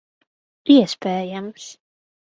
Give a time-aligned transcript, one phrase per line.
[0.77, 1.71] Iespējams.